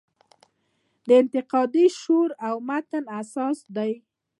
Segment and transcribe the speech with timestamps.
[1.07, 3.91] د انتقادي شعور و متن اساس دی.